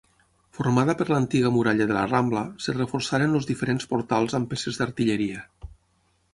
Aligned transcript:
Formada 0.59 0.95
per 1.01 1.05
l'antiga 1.09 1.51
muralla 1.57 1.87
de 1.91 1.97
la 1.99 2.07
Rambla, 2.07 2.43
es 2.65 2.71
reforçaren 2.79 3.37
els 3.43 3.47
diferents 3.53 3.89
portals 3.95 4.39
amb 4.41 4.53
peces 4.55 4.81
d'artilleria. 4.81 5.49